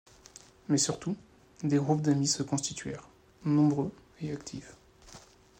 [0.67, 1.15] Mais surtout,
[1.61, 3.07] des groupes d'amis se constituèrent,
[3.45, 4.75] nombreux et actifs.